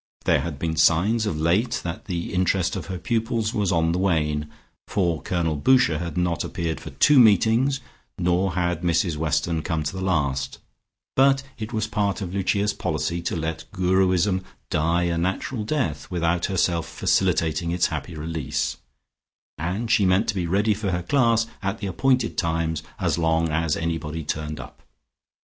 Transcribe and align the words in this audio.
There 0.25 0.41
had 0.41 0.57
been 0.57 0.77
signs 0.77 1.27
of 1.27 1.39
late 1.39 1.79
that 1.83 2.05
the 2.05 2.33
interest 2.33 2.75
of 2.75 2.87
her 2.87 2.97
pupils 2.97 3.53
was 3.53 3.71
on 3.71 3.91
the 3.91 3.99
wane, 3.99 4.49
for 4.87 5.21
Colonel 5.21 5.55
Boucher 5.55 5.99
had 5.99 6.17
not 6.17 6.43
appeared 6.43 6.79
for 6.79 6.89
two 6.89 7.19
meetings, 7.19 7.81
nor 8.17 8.55
had 8.55 8.81
Mrs 8.81 9.15
Weston 9.15 9.61
come 9.61 9.83
to 9.83 9.95
the 9.95 10.01
last, 10.03 10.57
but 11.15 11.43
it 11.59 11.71
was 11.71 11.85
part 11.85 12.19
of 12.19 12.33
Lucia's 12.33 12.73
policy 12.73 13.21
to 13.21 13.35
let 13.35 13.65
Guruism 13.71 14.43
die 14.71 15.03
a 15.03 15.19
natural 15.19 15.63
death 15.63 16.09
without 16.09 16.45
herself 16.47 16.87
facilitating 16.89 17.69
its 17.69 17.85
happy 17.93 18.15
release, 18.15 18.77
and 19.59 19.91
she 19.91 20.03
meant 20.03 20.27
to 20.29 20.33
be 20.33 20.47
ready 20.47 20.73
for 20.73 20.89
her 20.89 21.03
class 21.03 21.45
at 21.61 21.77
the 21.77 21.85
appointed 21.85 22.39
times 22.39 22.81
as 22.97 23.19
long 23.19 23.49
as 23.49 23.77
anybody 23.77 24.23
turned 24.23 24.59
up. 24.59 24.81